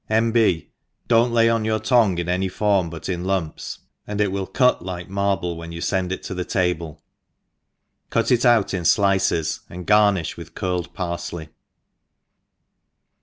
[0.09, 0.31] N.
[0.31, 0.71] B.
[1.07, 3.77] Do npt lay on your tongue in any form, but in lumps,
[4.07, 7.03] and it will cut like marble; when you fend it to the table
[8.09, 11.49] cut it out in flices, and garnifh it vvith curled parfley.